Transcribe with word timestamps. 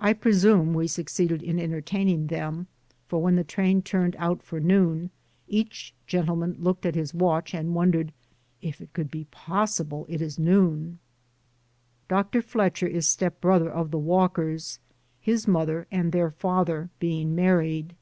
I 0.00 0.12
presume 0.12 0.74
we 0.74 0.88
succeeded 0.88 1.40
in 1.40 1.60
entertaining 1.60 2.26
them, 2.26 2.66
for 3.06 3.22
when 3.22 3.36
the 3.36 3.44
train 3.44 3.80
turned 3.80 4.16
out 4.18 4.42
for 4.42 4.58
noon, 4.58 5.10
each 5.46 5.94
gentleman 6.08 6.56
looked 6.58 6.84
at 6.84 6.96
his 6.96 7.14
watch 7.14 7.54
and 7.54 7.72
wondered 7.72 8.12
"If 8.60 8.80
it 8.80 8.92
could 8.92 9.08
be 9.08 9.26
possible 9.30 10.04
it 10.08 10.20
is 10.20 10.36
noon?" 10.36 10.98
Dr. 12.08 12.42
Fletcher 12.42 12.88
is 12.88 13.06
stepbrother 13.06 13.70
of 13.70 13.92
the 13.92 13.98
Walkers— 14.00 14.80
his 15.20 15.46
mother 15.46 15.86
and 15.92 16.10
their 16.10 16.32
father 16.32 16.90
being 16.98 17.36
married. 17.36 17.94